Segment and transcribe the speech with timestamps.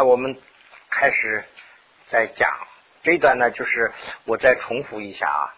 [0.00, 0.34] 那我们
[0.88, 1.44] 开始
[2.06, 2.66] 再讲。
[3.02, 3.92] 这一段呢，就是
[4.24, 5.52] 我再重复一下啊。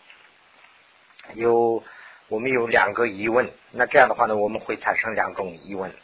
[1.35, 1.85] 有
[2.27, 5.95] 我们有两个疑问，那这样的话呢，我们会产生两种疑问。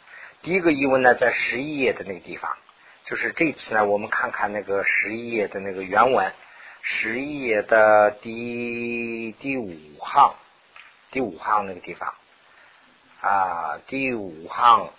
[0.41, 2.57] 第一个疑问呢，在十一页的那个地方，
[3.03, 6.31] 就是这次呢，我们看看那个十一页的那个原文，
[6.81, 10.33] 十一页的第第五行，
[11.11, 12.15] 第五行那个地方。
[13.19, 14.93] 啊，第五行，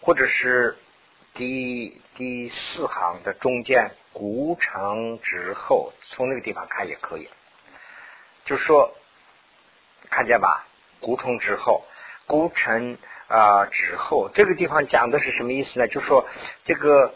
[0.00, 0.76] 或者是
[1.34, 7.28] 第第四行的中间，古城之后，从那个地方看也可以。
[8.44, 8.94] 就是说
[10.10, 10.66] 看见吧，
[11.00, 11.84] 古城之后。
[12.24, 12.96] 孤城
[13.28, 15.88] 啊，之后这个地方讲的是什么意思呢？
[15.88, 16.26] 就是说
[16.64, 17.12] 这个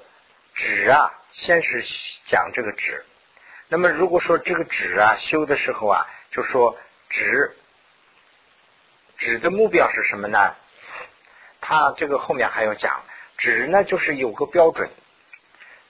[0.55, 1.85] 纸啊，先是
[2.27, 3.05] 讲这个纸。
[3.69, 6.77] 那么如果说这个纸啊修的时候啊，就说
[7.09, 7.57] 纸
[9.17, 10.55] 纸的目标是什么呢？
[11.61, 13.03] 它这个后面还要讲
[13.37, 14.91] 纸呢，就是有个标准。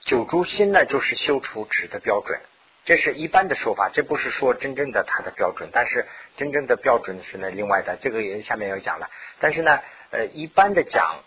[0.01, 2.39] 九珠心呢，就是修出纸的标准。
[2.85, 9.09] 这是一般的说法，这不是说真正的它的标准，但是真正的标准是呢另外的，这个也下面要讲了。
[9.39, 11.21] 但是呢，呃，一般的讲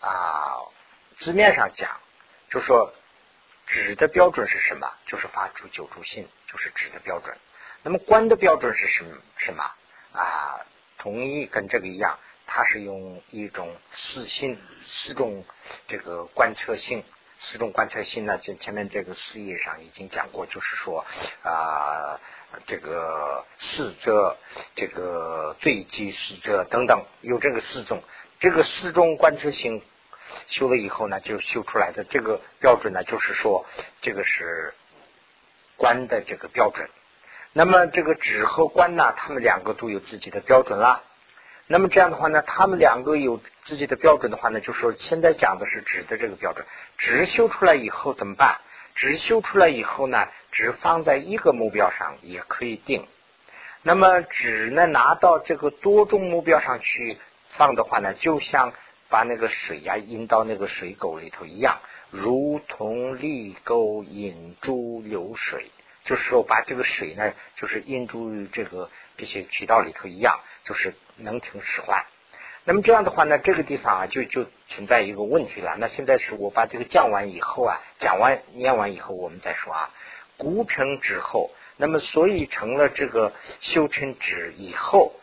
[0.00, 0.66] 啊，
[1.20, 2.00] 字面上讲，
[2.50, 2.92] 就说
[3.66, 4.92] 指的标准是什么？
[5.06, 7.36] 就是发出九柱心，就是指的标准。
[7.84, 9.16] 那么观的标准是什么？
[9.36, 9.62] 什么
[10.12, 10.66] 啊？
[10.98, 15.44] 同一跟这个一样，它是用一种四心四种
[15.88, 17.04] 这个观测性。
[17.38, 21.04] 四种观测性呢，前前面这个四页上已经讲过，就是说
[21.42, 22.18] 啊，
[22.64, 24.38] 这个四者，
[24.74, 28.02] 这个最极四者等等，有这个四种，
[28.40, 29.82] 这个四种观测性
[30.46, 33.66] 修了以后呢，就修出来的这个标准呢，就是说
[34.00, 34.72] 这个是
[35.76, 36.88] 观的这个标准。
[37.52, 41.02] 那么这个指和观呢，他们两个都有自己的标准啦。
[41.68, 46.64] 那么这样的话呢，他们两个有自己的标准的话呢，就是说现在讲的是纸的这个标准，
[46.96, 48.60] 纸修出来以后怎么办？
[48.94, 53.06] 纸修出来以后呢，只放在一个目标上也可以定。
[53.82, 57.18] 那么纸呢，拿到这个多种目标上去
[57.48, 58.72] 放的话呢，就像
[59.08, 65.70] 把那个水呀引到那个水沟里头一样，如同立沟引注流水，
[66.04, 70.38] 就是说把这个水呢，就是引注于这个这些渠道里头一样。
[70.64, 72.04] 就是能听使唤，
[72.64, 75.76] 那么这样的话呢，这个地方啊就就存在一个问题了。
[75.78, 79.90] 那现在是我把这个讲完以后啊，讲完念完以后，我们再说啊。
[80.36, 85.14] 孤成之后，那么所以成了这个修成之以后，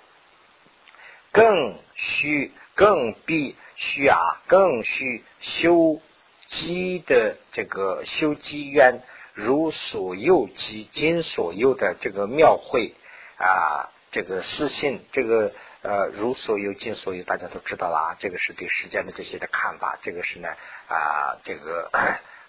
[1.31, 4.17] 更需更必须啊，
[4.47, 6.01] 更需修
[6.47, 9.01] 机的这个修机缘，
[9.33, 12.95] 如所有机今所有的这个庙会
[13.37, 13.89] 啊。
[14.15, 15.53] 这个私信，这个
[15.83, 18.16] 呃，如所有尽所有，大家都知道了啊。
[18.17, 19.99] 这个是对时间的这些的看法。
[20.01, 20.47] 这个是呢
[20.88, 21.89] 啊，这个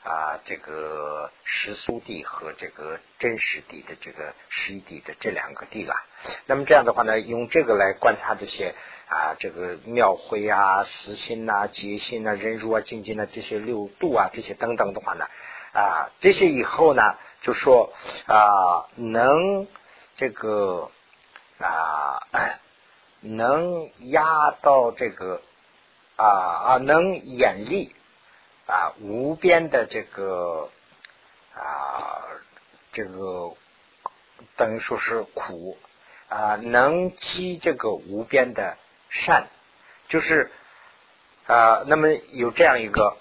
[0.04, 5.96] 啊，这个实苏地和这个真实地的这个实地的这两个地了。
[6.46, 8.76] 那么这样的话呢，用这个来观察这些
[9.08, 15.26] 啊，这个庙会啊、私信呐、节心呐、忍辱啊、精进啊这些六度啊这些等等的话呢
[15.72, 17.92] 啊，这些以后呢，就说
[18.26, 19.66] 啊，能
[20.14, 20.92] 这个。
[21.56, 22.20] 啊，
[23.24, 25.40] 能压到这个
[26.16, 27.94] 啊啊，能眼力
[28.66, 30.68] 啊无边的这个
[31.54, 32.22] 啊
[32.92, 33.54] 这个
[34.56, 35.78] 等于说是苦
[36.28, 38.76] 啊，能积这个无边的
[39.08, 39.46] 善，
[40.08, 40.50] 就是
[41.46, 43.16] 啊，那么有这样一个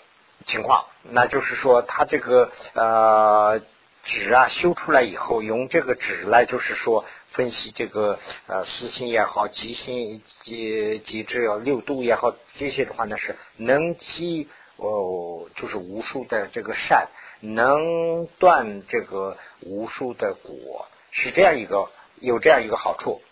[0.45, 3.61] 情况，那就是说他这个呃
[4.03, 7.05] 纸啊修出来以后，用这个纸来，就是说。
[7.29, 17.07] 分析这个呃私心也好，极心极极致要六度也好，这些的话呢是能积哦，就是无数的这个善，
[17.39, 23.23] 能断这个无数的果，是这样一个有这样一个好处。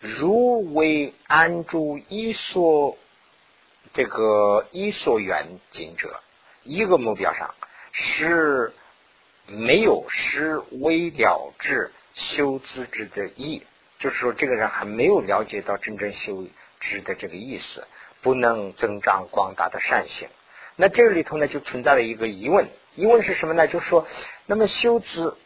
[0.00, 2.98] 如为安住一所
[3.94, 6.20] 这个一所远景者，
[6.64, 7.54] 一个目标上
[7.92, 8.72] 是
[9.48, 11.90] 没有是未了之。
[12.14, 13.62] 修资质的意，
[14.00, 16.48] 就是说这个人还没有了解到真正修
[16.80, 17.86] 知的这个意思，
[18.22, 20.28] 不能增长广大的善行。
[20.74, 22.66] 那这里头呢，就存在了一个疑问，
[22.96, 23.68] 疑问是什么呢？
[23.68, 24.08] 就是说，
[24.46, 25.36] 那么修资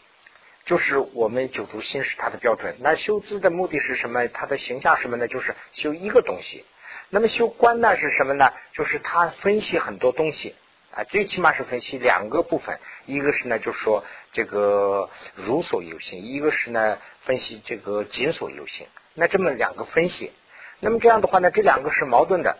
[0.64, 4.26] 就是我们九族心是它的标准，那修资的目的是什么？
[4.28, 5.28] 它的形象什么呢？
[5.28, 6.64] 就是修一个东西。
[7.10, 8.50] 那么修观呢是什么呢？
[8.72, 10.55] 就是他分析很多东西。
[10.94, 18.86] 啊，最起码是分析两个部分，一个是呢，就是说这个如所有性，一个是呢分析这个紧所有性。
[19.14, 20.32] 那这么两个分析，
[20.80, 22.58] 那么这样的话呢，这两个是矛盾的，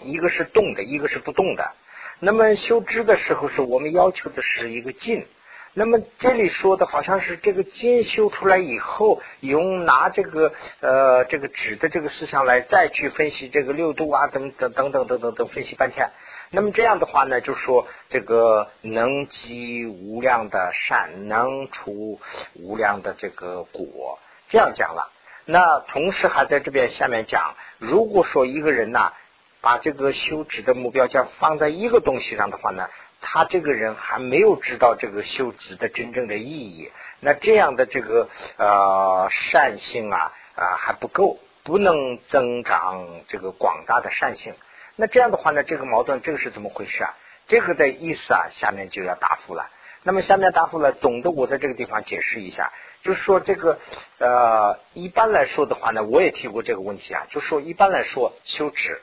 [0.00, 1.72] 一个是动的，一个是不动的。
[2.18, 5.26] 那么修知的时候，是我们要求的是一个静。
[5.72, 16.10] 那么这里说的好像是这个经修出来以后，用拿这个呃这个纸的这个思想来再去分析这个六度啊等等等等等等等分析半天。
[16.50, 22.20] 那么这样的话呢，就说这个能积无量的善，能出
[22.54, 24.18] 无量的这个果，
[24.48, 25.12] 这样讲了。
[25.44, 29.12] 那同时还在这边下面讲，如果说一个人呐，
[29.60, 32.88] 把这个修止的目标叫放在一个东西上的话呢？
[33.22, 44.54] 他这个人还没有知道这个修止的真正的意义，那这样的这个呃善性啊啊还不够，不能增长这个广大的善性。
[45.00, 47.16] 那这样的话呢，这个矛盾这个是怎么回事啊？
[47.48, 49.70] 这个的意思啊，下面就要答复了。
[50.02, 52.70] 那么下面答复了，懂得我在这个地方解释一下，
[53.00, 53.78] 就是说这个
[54.18, 59.00] 呃一般来说的话呢，我也提过这个问题啊，就说一般来说修止，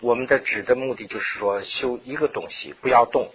[0.00, 3.30] 我们的止的目的就是说修一个东西不要动。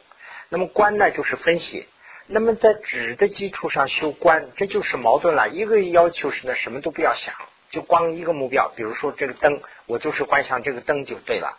[0.49, 1.88] 那么观呢，就是分析。
[2.27, 5.49] 那么在止的基础上修观，这就是矛盾了。
[5.49, 7.33] 一个要求是呢，什么都不要想，
[7.71, 11.57] 就光一个目标，比如说这个灯，我就是观想这个灯就对了。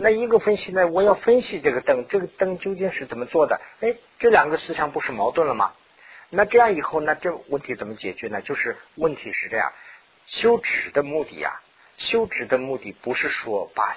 [0.00, 3.60] 那一个分析呢，我要分析这个灯，这个灯究竟是怎么做的？
[3.80, 5.72] 哎，这两个思想不是矛盾了吗？
[6.30, 8.40] 那这样以后，那这问题怎么解决呢？
[8.40, 9.72] 就是问题是这样，
[10.26, 11.60] 修止的目的啊，
[11.96, 13.96] 修止的目的不是说把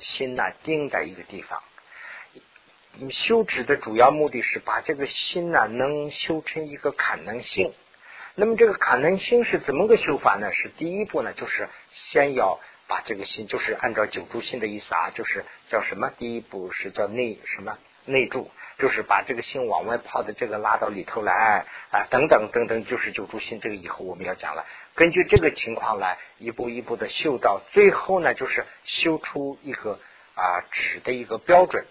[0.00, 1.62] 心呢定在一个地方。
[3.10, 7.72] 修止的主要目的是把这个心呢能修成一个可能性。
[8.34, 10.50] 那么这个可能性是怎么个修法呢？
[10.52, 16.10] 是第一步呢，就是先要把这个心，就是按照九住心的意思啊，就是叫什么？
[16.18, 23.60] 第一步是叫内什么内住，就是把这个心往外抛的这个拉到里头来啊，等等等等，就是九住心。
[23.60, 24.64] 这个以后我们要讲了。
[24.94, 29.98] 根据这个情况来一步一步的修到最后呢，就是修出一个
[30.34, 31.84] 啊止的一个标准。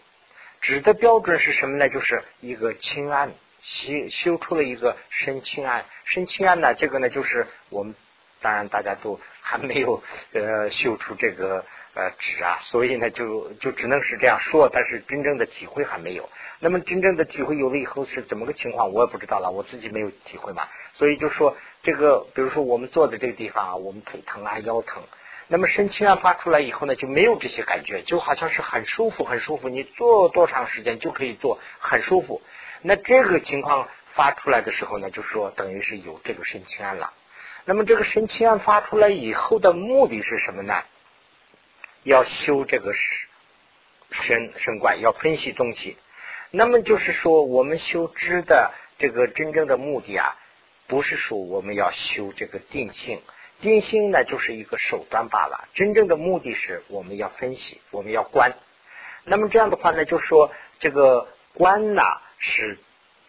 [0.61, 1.89] 指的标准是什么呢？
[1.89, 7.93] 就是一个清安修修出了一个身清安，身清安呢，这个呢就是我们
[8.45, 11.65] 当然大家都还没有呃修出这个
[11.95, 16.29] 呃纸啊，所以呢就就只能是这样说，但是真正的体会还没有。
[16.59, 20.67] 那么真正的体会有了以后是怎么个情况，我也不知道了，我自己没有体会嘛。
[20.93, 25.01] 所以就说这个，比如说我们坐在这个地方啊，我们腿疼啊，腰疼。
[25.47, 29.69] 那么身清安发出来以后呢，就没有这些感觉，就好像是很舒服，很舒服。
[29.69, 32.43] 你坐多长时间就可以坐，很舒服。
[32.83, 37.11] 那这个情况发出来的时候呢，就说等于是有这个身清安了。
[37.65, 40.83] 那么这个神清安发出来以后的目的是什么呢？
[42.03, 42.93] 要修这个
[44.11, 45.97] 神神观，要分析东西。
[46.51, 50.37] 那么就是说，我们修知的这个真正的目的啊，
[50.85, 53.21] 不是说我们要修这个定性。
[53.61, 55.67] 定性呢，就是一个手段罢了。
[55.73, 58.53] 真正的目的是我们要分析，我们要观。
[59.23, 62.03] 那么这样的话呢，就说这个观呢
[62.37, 62.77] 是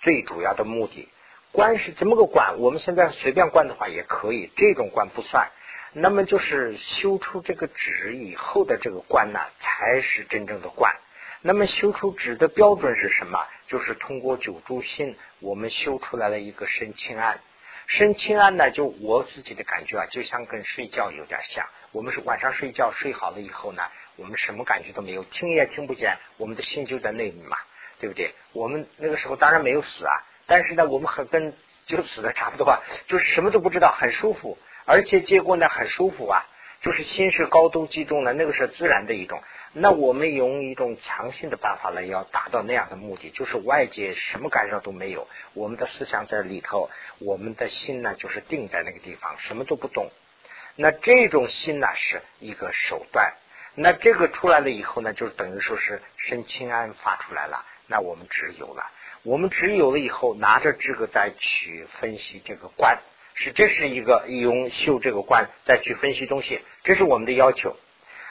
[0.03, 1.09] 最主要的目的。
[1.53, 2.59] 观是怎么个观？
[2.59, 5.51] 我们现在随便观的话也可以，这种观不算。
[5.93, 10.95] 那么就是修出这个止以后的这个观呢，才是真正的观。
[11.41, 13.47] 那么修出止的标准是什么？
[13.67, 17.41] 就是通过九住心，我们修出来了一个身清安。
[17.87, 21.67] 身清安呢，就我自己的感觉啊，就像跟睡觉有点像。
[21.93, 23.83] 我们是晚上睡觉睡好了以后呢，
[24.17, 27.57] 我们什么感觉都没有，听也听不见，我们的心就在那里嘛，
[28.01, 28.35] 对不对？
[28.53, 30.13] 我们那个时候当然没有死啊，
[30.47, 31.55] 但是呢，我们很跟
[31.87, 36.45] 就死的差不多，就是什么都不知道，很舒服，而且结果呢很舒服啊，
[36.81, 39.43] 就是心是高度集中的，那个是自然的一种。
[39.73, 46.89] 那我们用一种强行的办法来要达到那样的目的，就是外界什么干扰都没有，我们的思想在里头，
[47.19, 50.11] 我们的心呢就是定在那个地方，什么都不动。
[50.77, 53.35] 那这种心呢是一个手段。
[53.75, 58.91] 那这个出来了以后呢，就等于说是身清安发出来了，那我们只有了。
[59.27, 63.01] 我们只有了以后，拿着这个再去分析这个观，
[63.35, 67.77] 是这是一个用修这个观再去分析东西，这是我们的要求。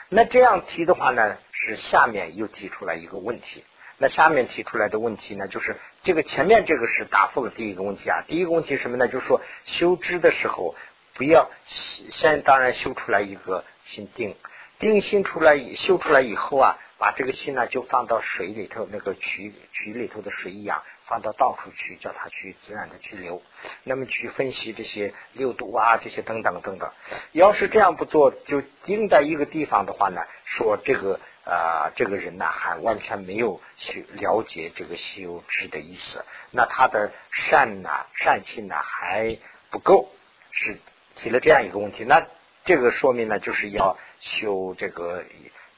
[0.08, 3.62] 那这样提的话呢，是下面又提出来一个问题。
[3.98, 8.24] 那下面提出来的问题呢，就是这个前面这个是答复了第一个问题啊。
[8.26, 9.06] 第一个问题什么呢？
[9.06, 10.74] 就是说修知的时候，
[11.12, 14.34] 不要先当然修出来一个心定，
[14.78, 20.82] 定心出来修出来以后啊，把这个心呢就放到水里头那个渠渠里头的水一样。
[21.08, 23.40] 放到到处去，叫它去自然的去流，
[23.84, 26.90] 那么去分析这些六度啊，这些等等等等。
[27.30, 39.38] 要是这样不做，就定在一个地方的话呢，说这个啊，这个人呢还完全没有去了解这个修知的意思，那他的善呐、善性呢还
[39.70, 40.10] 不够，
[40.50, 40.76] 是
[41.14, 42.02] 提了这样一个问题。
[42.02, 42.26] 那
[42.64, 45.22] 这个说明呢，就是要修这个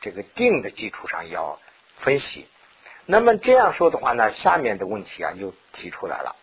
[0.00, 1.58] 这个定的基础上要
[1.96, 2.46] 分析。
[3.06, 6.36] 那么这样说的话呢，下面的问题啊又提出来了。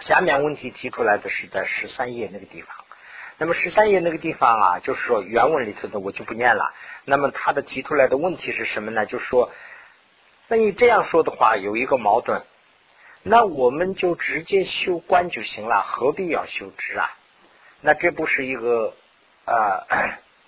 [0.00, 2.76] 下面问题提出来的是在十三页那个地方。
[3.36, 6.72] 那么十三页那个地方啊，就是说原文里头的我就不念了。
[7.04, 9.06] 那么他的提出来的问题是什么呢？
[9.06, 9.50] 就是说，
[10.48, 12.44] 那你这样说的话有一个矛盾，
[13.22, 17.10] 那我们就直接修观就行了，何必要修知啊？
[17.80, 18.94] 那这不是一个
[19.46, 19.84] 呃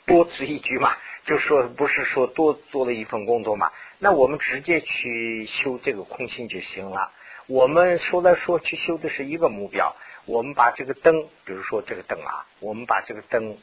[0.06, 0.96] 多此一举嘛？
[1.24, 3.72] 就说不是说多做了一份工作嘛？
[3.98, 7.10] 那我们直接去修这个空性就行了。
[7.46, 9.96] 我们说来说去修的是一个目标。
[10.24, 13.58] 我们把这个灯，比如说这个灯啊，我们把这个灯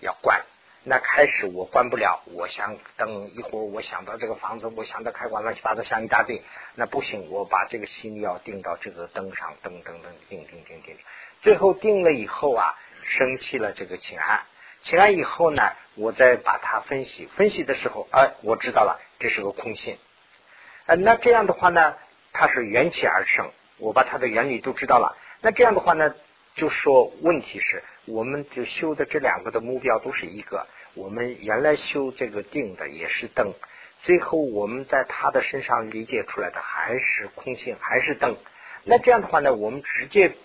[0.00, 0.44] 要关。
[0.84, 6.42] 那开始我关不了，我想等一会儿，我想到这个房子，我想到开关，乱七八糟想一大堆。
[6.74, 10.96] 那不行，我把这个心要定到这个灯上，噔噔噔，定定定定。
[11.42, 14.44] 最后定了以后啊，生气了这个情安，
[14.86, 19.98] 起来以后呢，我再把它分析，分析的时候，哎，我知道了，这是个空性。
[20.86, 21.96] 呃，那这样的话呢，
[22.32, 25.16] 它是缘起而生，我把它的原理都知道了。
[25.40, 26.14] 那这样的话呢，
[26.54, 30.68] 就说问题是，我们就修的这两个的目标都是一个。
[30.94, 33.54] 我们原来修这个定的也是灯，
[34.04, 38.36] 最后我们在他的身上理解出来的还是空性，还是灯。
[38.84, 40.36] 那这样的话呢，我们直接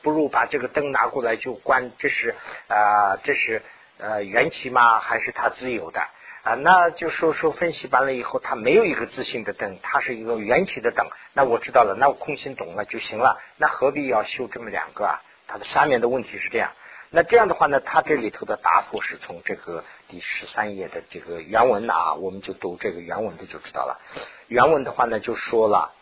[0.00, 2.36] 不如把这个灯拿过来就关，这是
[2.68, 3.62] 啊，这是
[4.00, 4.98] 呃缘起吗？
[4.98, 6.00] 还是它自由的？
[6.42, 11.06] 啊，那就说说分析完了以后，它没有一个自信的灯，它是一个缘起的灯。
[11.34, 13.38] 那我知道了，那我空心懂了就行了。
[13.58, 15.22] 那何必要修这么两个啊？
[15.46, 16.72] 它的下面的问题是这样。
[17.10, 24.00] 那这样的话呢，它这里头的答复是从这个第十三页的这个原文啊，我们就读这个原文的就知道了。
[24.46, 25.92] 原文的话呢，就说了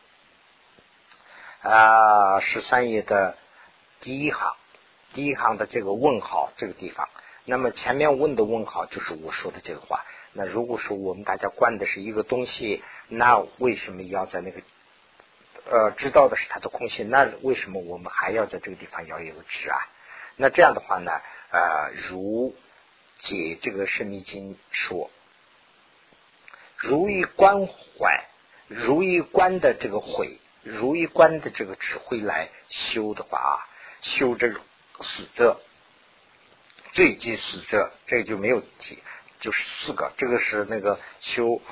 [1.62, 3.36] 啊，十三页的
[4.00, 4.54] 第一行，
[5.14, 7.08] 第一行的这个问号这个地方。
[7.50, 10.04] 那么前面问的问号就是我说的这个话。
[10.34, 14.60] 那如果说我们大家观的是一个东西，那为什么要在那个
[15.64, 17.08] 呃知道的是它的空性？
[17.08, 19.78] 那为什么我们还要在这个地方要有个知啊？
[20.36, 21.10] 那这样的话呢，
[21.50, 22.54] 呃，如
[23.18, 25.10] 解这个《圣密经》说，
[26.76, 28.26] 如意关怀，
[28.66, 33.56] 如意观的这个悔，如意观的这个智慧来修的话啊，
[34.02, 34.60] 修这个
[35.00, 35.62] 死者，
[36.92, 38.98] 最忌死者，这就没有提。
[39.40, 41.62] 就是四个，这个是那个修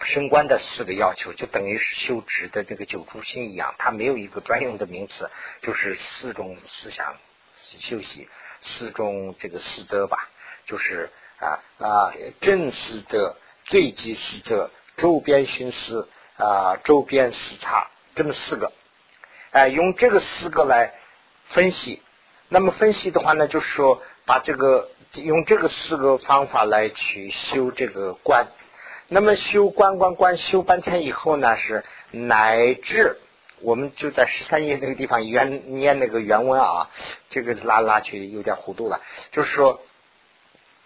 [0.00, 7.16] 升官的四个要求，就等于是修职的这个九柱心一样，它没有一个专用的名词，就是四种思想
[7.78, 8.28] 休息，
[8.60, 10.28] 四种这个四德吧，
[10.66, 18.72] 就是啊啊正四德、最极思德、周边寻思啊周边视察这么四个，
[19.52, 20.94] 哎，用这个四个来
[21.50, 22.02] 分析，
[22.48, 24.90] 那么分析的话呢，就是说把这个。
[25.14, 28.48] 用这个四个方法来去修这个观，
[29.08, 33.18] 那么修观观观修半天以后呢，是乃至
[33.62, 36.90] 我们就在十三页那个地方原念那个原文啊，
[37.30, 39.00] 这个拉拉去有点糊涂了。
[39.32, 39.80] 就是说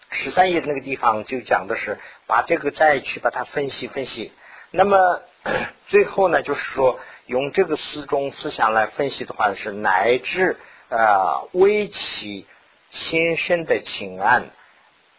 [0.09, 4.31] 十三页那个地方就讲的是把这个再去把它分析分析，
[4.71, 5.21] 那么
[5.89, 10.55] 最后呢，就是说用这个四种思想来分析的话是乃至
[10.95, 12.47] 啊微起。
[12.95, 14.51] 先生的请安，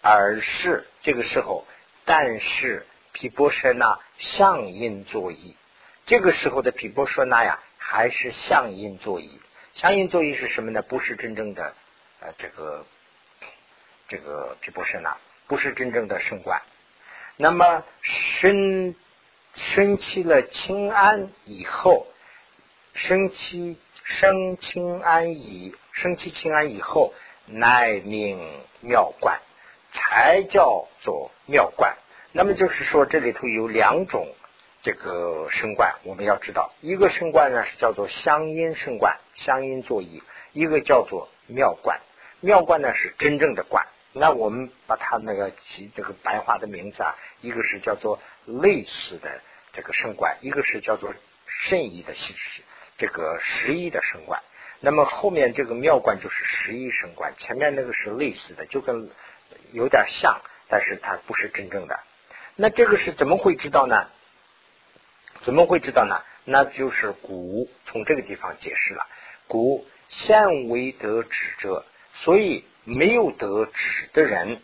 [0.01, 1.67] 而是这个时候，
[2.05, 5.57] 但是毗波舍那相应作揖。
[6.07, 9.41] 这个时候的毗波舍那呀，还是相应作揖。
[9.73, 10.83] 相应作揖是什么呢？
[10.83, 11.75] 不是真正的
[12.21, 12.87] 呃这个
[14.07, 15.17] 这个毗波舍那，
[15.49, 16.63] 不是真正的圣官。
[17.37, 18.95] 那么升
[19.57, 22.07] 升起了清安以后，
[22.95, 27.13] 升起生清安以生起清安以后。
[27.47, 28.41] 乃名
[28.81, 29.39] 妙观，
[29.93, 31.95] 才叫做妙观。
[32.33, 34.35] 那么就是说，这里头有两种
[34.81, 40.23] 这个升观，我们要知道，一个升观呢是叫做香音升观，香音作揖；
[40.55, 42.01] 一个叫做妙观，
[42.41, 43.89] 妙观呢是真正的观。
[44.15, 49.43] 那我们把它那个起这个白话的名字啊，一个是叫做类似的
[49.75, 51.13] 这个升观，一个是叫做
[51.47, 52.63] 圣意的形式
[52.97, 54.43] 这个十一的升观。
[54.81, 59.11] 那么后面这个妙观就是十一生观，前面那个是类似的，就跟
[59.73, 62.01] 有点像，但是它不是真正的。
[62.57, 64.09] 那这个是怎么会知道呢？
[65.41, 66.23] 怎么会知道呢？
[66.45, 69.07] 那就是古从这个地方解释了，
[69.49, 74.61] 古现为得指者，所以没有得指的人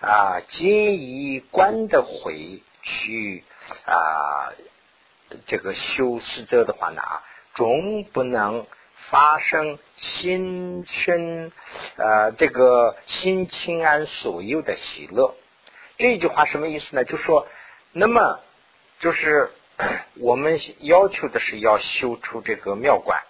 [0.00, 3.44] 啊，皆以观的回去
[3.86, 4.52] 啊，
[5.46, 7.24] 这个修四者的话呢啊，
[7.56, 8.64] 终不能。
[9.08, 11.52] 发生心生
[11.96, 15.36] 呃这个心清安所有的喜乐，
[15.96, 17.04] 这句话什么意思呢？
[17.04, 17.46] 就说
[17.92, 18.40] 那么
[18.98, 19.50] 就是
[20.18, 23.20] 我们要求的是要修出这个妙观。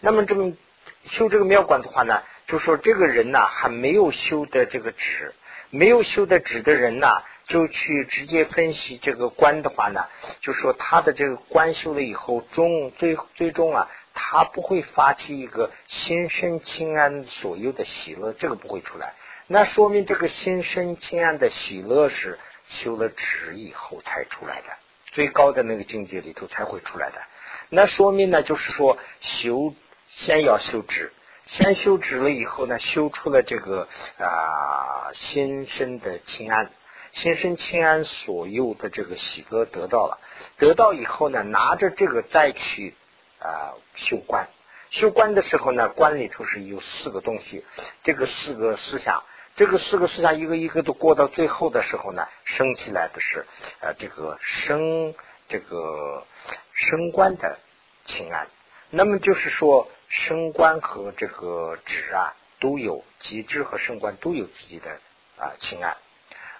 [0.00, 0.54] 那么这么
[1.02, 5.34] 修这个妙观的话呢，就说这个人呐还没有修的这个止，
[5.68, 10.06] 没有修的止的人呐，就去直接分析这个观的话呢，
[10.40, 13.88] 就说他的这个观修了以后，终最最终啊。
[14.18, 19.12] 他不会发起一个心生清安所有的喜乐，这个不会出来。
[19.46, 24.68] 那说明这个心生清安的喜乐是修了止以后才出来的，
[25.12, 27.20] 最高的那个境界里头才会出来的。
[27.68, 29.74] 那说明呢，就是说修
[30.08, 31.12] 先要修止，
[31.44, 33.86] 先修止了以后呢，修出了这个
[34.18, 36.70] 啊心身的清安，
[37.12, 40.18] 心身清安所有的这个喜歌得到了，
[40.58, 42.94] 得到以后呢，拿着这个再去。
[43.38, 44.48] 啊，修观，
[44.88, 47.64] 修观的时候呢，观里头是有四个东西，
[48.02, 49.22] 这个四个思想，
[49.54, 53.46] 这个四个思想一个一个都过到最后的时候呢，升起来的是
[53.80, 55.14] 呃这个升
[55.48, 56.26] 这个
[56.72, 57.58] 升官的
[58.06, 58.48] 清安。
[58.88, 64.98] 那么就是说，升官和这个职啊，都有极致和升官都有自己的
[65.36, 65.94] 啊清安。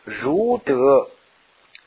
[0.07, 1.11] 如得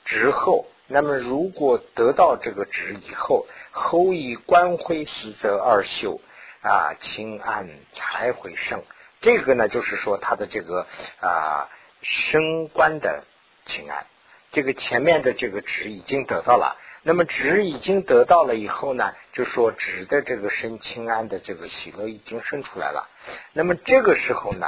[0.06, 0.68] 之后。
[0.92, 6.20] 那么，如果得到这个值以后，后以官会死则二修
[6.64, 8.82] 啊，清安才会生。
[9.22, 10.88] 这个呢，就是说他的这个
[11.22, 11.70] 啊
[12.02, 13.24] 升官的
[13.68, 14.08] 清安。
[14.52, 23.08] 这个前面的这个值已经得到了，那么值已经得到了以后呢，就说值的这个升清安的这个喜乐已经生出来了。
[23.54, 24.66] 那么这个时候呢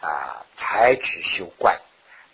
[0.00, 1.80] 啊，才去修观。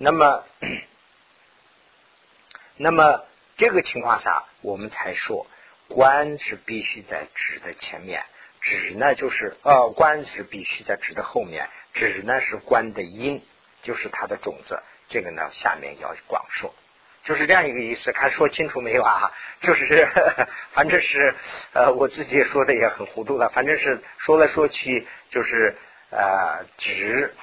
[0.02, 0.44] 那么，
[2.76, 3.24] 那么。
[3.56, 5.46] 这个情况下，我们才说
[5.86, 8.24] 观是必须在止的前面，
[8.62, 13.42] 止呢就是呃观是必须在止的后面，止呢是观的因，
[13.82, 14.82] 就是它的种子。
[15.10, 16.74] 这个呢下面要广说，
[17.24, 18.12] 就是这样一个意思。
[18.12, 19.30] 看说清楚没有啊？
[19.60, 20.08] 就是
[20.72, 21.34] 反正是
[21.74, 25.76] 呃我自己说的也很糊涂了，反正是说来说去就是
[26.08, 27.34] 呃止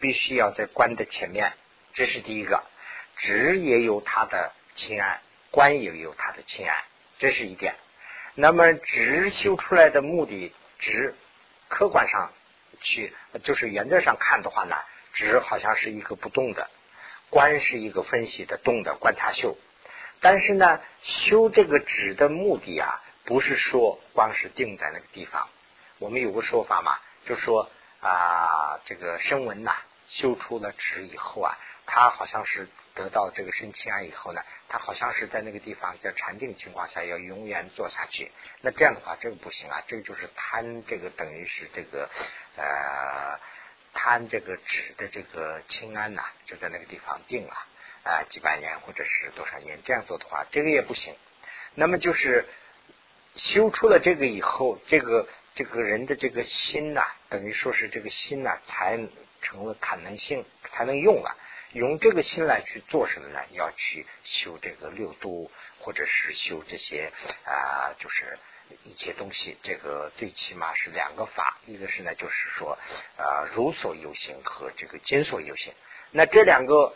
[0.00, 1.52] 必须要在观的前面，
[1.94, 2.64] 这是第一个。
[3.16, 4.52] 职也有它的。
[4.74, 6.84] 亲安观也有它的亲安，
[7.18, 7.74] 这是一点。
[8.36, 11.16] 那么职修出来的目的，直
[11.66, 12.30] 客观上
[12.80, 14.76] 去就是原则上看的话呢，
[15.14, 16.70] 直好像是一个不动的，
[17.28, 19.58] 观是一个分析的动的观察修。
[20.20, 25.48] 但是呢，修这个直的目的啊，不是说光是定在那个地方。
[25.98, 27.68] 我们有个说法嘛，就说
[28.00, 29.72] 啊，这个声闻呐，
[30.08, 32.68] 修出了纸以后啊，他好像是。
[32.94, 38.32] 得到这个生清安以后呢，他好像是在那个地方在禅定情况下要永远做下去。
[38.60, 42.10] 那这样的话，这个不行啊，这个就是贪，这个等于是这个
[42.56, 43.38] 呃
[43.94, 47.54] 贪这个纸的这个清安呐，就在那个地方定了
[48.02, 51.14] 啊几百年或者是多少年，这样做的话，这个也不行。
[51.76, 52.46] 那么就是
[53.36, 58.98] 修出了这个以后，这个这个人的这个心呐，等于说是这个心呐，才
[59.40, 61.36] 成了可能性，才能用了。
[61.72, 63.40] 用这个心来去做什么呢？
[63.52, 67.12] 要去修这个六度，或者是修这些
[67.44, 68.38] 啊，就是
[68.84, 69.58] 一切东西。
[69.62, 72.78] 这个最起码是两个法，一个是呢，就是说
[73.18, 75.74] 啊，如所有行和这个今所有行。
[76.10, 76.94] 那这两个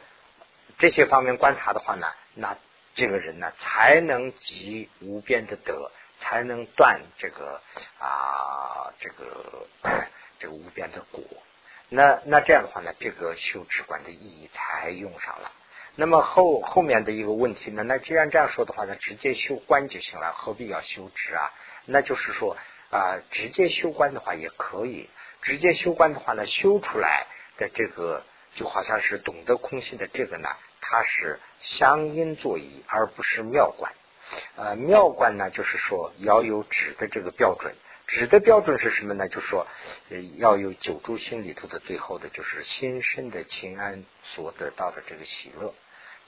[0.78, 2.56] 这些方面观察的话呢，那
[2.94, 7.60] 这个人呢，才能集无边的德，才能断这个
[7.98, 9.66] 啊，这个
[10.38, 11.22] 这个无边的果。
[11.94, 15.52] 那那这样的话呢，这个修止观的意义才用上了。
[15.94, 21.52] 那么后后面的一个问题呢，那既然这样说的话呢，直接修观就行了，何必要修止啊？
[21.84, 22.56] 那就是说
[22.90, 25.10] 啊，直接修观的话也可以，
[25.42, 27.26] 直接修观的话呢，修出来
[27.58, 28.24] 的这个
[28.54, 30.48] 就好像是懂得空性的这个呢，
[30.80, 33.92] 它是相因作依，而不是妙观。
[34.56, 37.76] 呃，妙观呢，就是说要有止的这个标准。
[38.06, 39.28] 指的标准是什么呢？
[39.28, 39.66] 就是说
[40.36, 45.74] 要有九住心里头的最后的，就是心身的清安所得到的这个喜乐。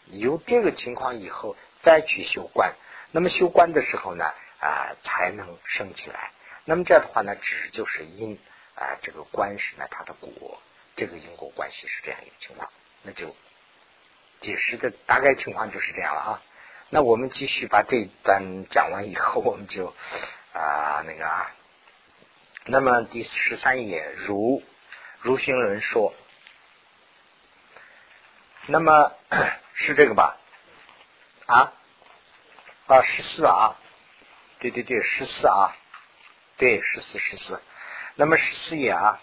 [0.06, 2.74] 有这个情况以后，再去修观。
[3.10, 4.24] 那么修观的时候呢，
[4.60, 6.32] 啊，才能升起来。
[6.64, 8.38] 那么这样的话呢，指就是因
[8.74, 10.60] 啊，这个观是呢它的果，
[10.96, 12.70] 这个因果关系是这样一个情况。
[13.02, 13.36] 那就
[14.40, 16.42] 解释的大概情况就是这样了啊。
[16.88, 19.94] 那我们继续把这一段讲完以后，我们就
[20.54, 21.54] 啊那个啊。
[22.66, 24.62] 那么第十三页，如
[25.20, 26.14] 如行人说，
[28.66, 29.12] 那么
[29.74, 30.38] 是这个吧？
[31.46, 31.74] 啊？
[32.86, 33.76] 啊十四啊，
[34.60, 35.76] 对对对，十四啊，
[36.56, 37.62] 对十四十四。
[38.14, 39.20] 那么十四页啊，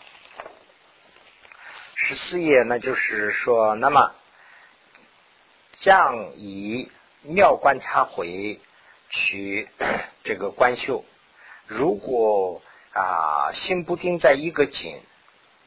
[1.96, 4.14] 十四页那就是说，那么
[5.78, 6.92] 降以
[7.24, 8.62] 妙观察回
[9.10, 9.68] 取
[10.24, 11.04] 这个观修，
[11.66, 12.62] 如果
[12.94, 15.02] 啊心不定在一个景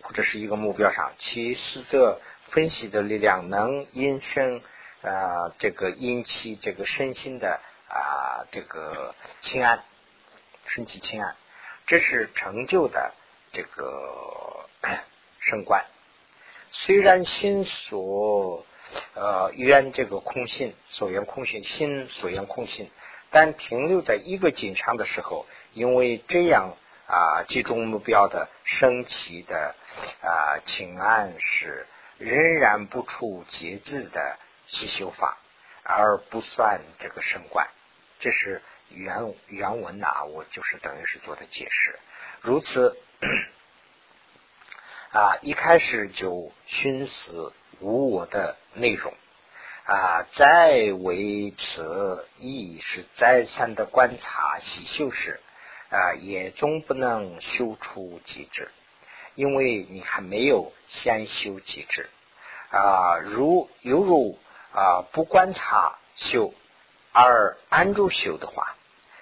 [0.02, 4.60] 或者是一个目标上，其实这分析的力量能引生
[5.02, 9.82] 啊这个引起这个身心的啊这个清安，
[10.66, 11.36] 升起清安，
[11.86, 13.14] 这是成就的
[13.52, 14.68] 这个
[15.40, 15.84] 升观。
[16.70, 18.66] 虽然心所
[19.14, 22.90] 呃缘这个空性，所缘空性，心所缘空性，
[23.30, 29.74] 但停留在一个景上的时候，因为这样啊集中目标的升起的
[30.22, 31.86] 啊情案是
[32.18, 35.38] 仍然不出节制的习修法，
[35.82, 37.68] 而不算这个升观。
[38.18, 41.98] 这是原原文呐，我就是等于是做的解释，
[42.40, 42.96] 如此。
[45.12, 49.14] 啊，一开始就熏死无我的内容
[49.84, 55.40] 啊，再为此意是再三的观察喜修时
[55.94, 58.68] 啊，也终不能修出极致，
[59.36, 62.10] 因为你还没有先修极致
[62.70, 63.18] 啊。
[63.22, 64.36] 如犹如
[64.72, 66.52] 啊不观察修
[67.12, 68.74] 而安住修的话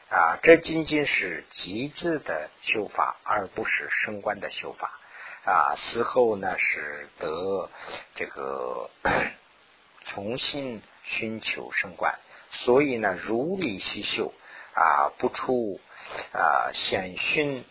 [0.08, 4.98] 啊，这仅仅是极致的修法，而不是升观的修法。
[5.44, 7.68] 啊，死后呢是得
[8.14, 8.88] 这个
[10.06, 12.18] 重新寻求升观，
[12.50, 14.32] 所以呢如理习修
[14.74, 15.80] 啊，不出
[16.32, 17.64] 啊先寻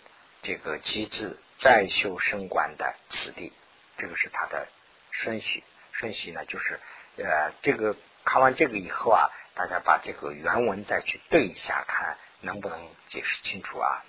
[0.43, 3.53] 这个机制，再修升官的此地，
[3.97, 4.67] 这个是它的
[5.11, 5.63] 顺序。
[5.91, 6.79] 顺序呢就是
[7.17, 14.05] 呃，这个看完这个以后啊，大家把这个原文再去对一下，看能不能解释清楚啊。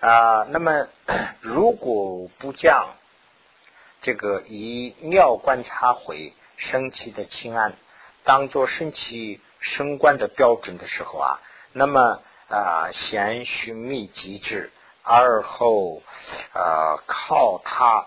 [0.00, 0.88] 啊，那么
[1.40, 2.94] 如果不将
[4.02, 7.74] 这个以妙观察会升起的清安
[8.22, 11.40] 当做升起升官的标准的时候啊，
[11.74, 16.02] 那么啊先寻觅机制，而后
[16.54, 18.06] 呃靠它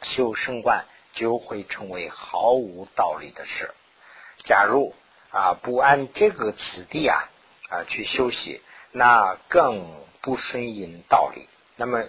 [0.00, 3.74] 修升观，就会成为毫无道理的事。
[4.38, 4.94] 假如
[5.30, 7.28] 啊不按这个此地啊
[7.68, 10.06] 啊去休息，那更。
[10.22, 12.08] 不顺应道理，那么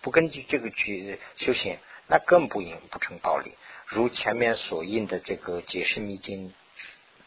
[0.00, 3.58] 不根据这个去修行，那更不应不成道理。
[3.84, 6.54] 如前面所印的这个解释密经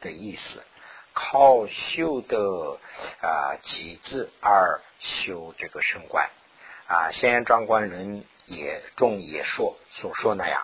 [0.01, 0.65] 的意思，
[1.15, 2.77] 靠修的
[3.21, 6.29] 啊机制而修这个圣观。
[6.87, 10.63] 啊，先言庄观论也中也说所说那样。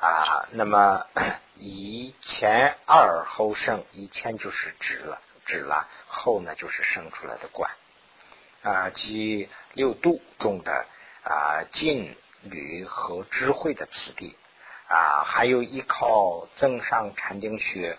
[0.00, 1.06] 啊，那么
[1.56, 7.70] 以前二后生，以前就是指了指了，后呢就是生出来的观。
[8.62, 10.86] 啊，即六度中的
[11.24, 14.38] 啊静虑和智慧的此地。
[14.88, 17.98] 啊，还有依靠增上禅定学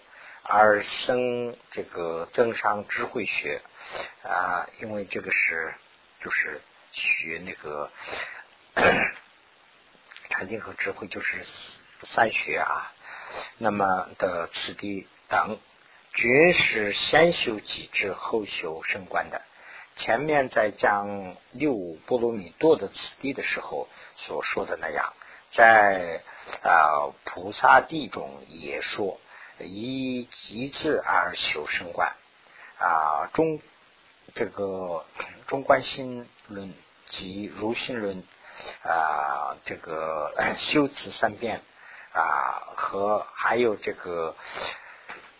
[0.52, 3.62] 而生这个增上智慧学
[4.24, 5.76] 啊，因为这个是
[6.24, 6.60] 就是
[6.92, 7.92] 学那个
[10.30, 11.46] 禅定和智慧就是
[12.02, 12.92] 三学啊，
[13.60, 15.60] 那么的此地等
[16.14, 19.44] 均是先修己智后修升观的。
[19.98, 21.76] 前面在讲六
[22.08, 25.14] 波罗蜜多的此地的时候所说的那样，
[25.52, 26.24] 在
[26.64, 29.20] 啊菩萨地中也说
[29.66, 32.14] 以极致而修升观
[32.78, 33.60] 啊中
[34.34, 35.06] 这个
[35.48, 36.74] 中观心论
[37.06, 38.24] 及如心论
[38.84, 41.62] 啊这个修辞三遍
[42.14, 44.36] 啊和还有这个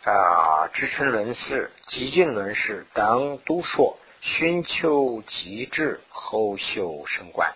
[0.04, 3.98] 啊支撑论士极尽论士等都说。
[4.22, 7.56] 寻求极致后修生观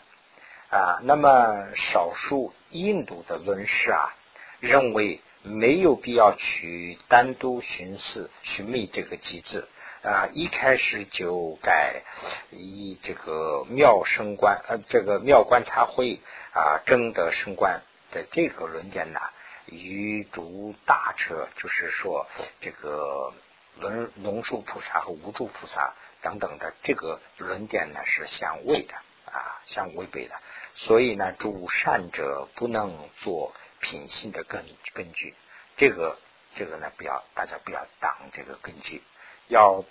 [0.69, 4.15] 啊，那么少数印度的论师啊，
[4.61, 9.67] 认为没有必要去单独寻思寻觅这个机制
[10.01, 12.01] 啊，一开始就该
[12.49, 16.19] 以这个妙升观呃这个妙观察会
[16.53, 19.19] 啊争得升观的这个论点呢，
[19.65, 22.27] 与诸大车就是说
[22.61, 23.33] 这个
[23.79, 25.93] 轮龙树菩萨和无住菩萨。
[26.23, 28.93] 等等的这个论点呢是相违的
[29.25, 30.35] 啊，相违背的，
[30.73, 33.53] 所以呢，主善者不能做
[33.83, 35.35] 品性的根根据，
[35.75, 36.17] 这个
[36.55, 39.03] 这个呢不要大家不要当这个根据，
[39.49, 39.83] 要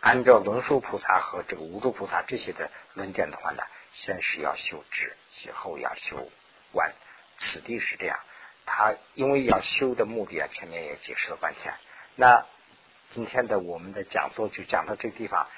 [0.00, 6.30] 按照文殊菩萨和这个无住菩萨这些的论点的话呢，先是要修智，其后要修
[6.72, 6.94] 观，
[7.38, 8.20] 此地是这样，
[8.64, 11.74] 他因为要修的目的啊，前面也解释了半天，
[12.14, 12.46] 那
[13.10, 15.48] 今天的我们的讲座就讲到这个地方。